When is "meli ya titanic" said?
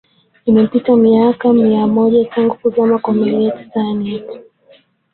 3.13-4.23